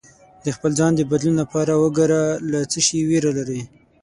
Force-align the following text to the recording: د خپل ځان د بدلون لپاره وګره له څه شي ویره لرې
د 0.45 0.47
خپل 0.55 0.71
ځان 0.79 0.91
د 0.95 1.01
بدلون 1.11 1.35
لپاره 1.41 1.73
وګره 1.83 2.21
له 2.51 2.59
څه 2.71 2.79
شي 2.87 2.99
ویره 3.09 3.31
لرې 3.37 3.61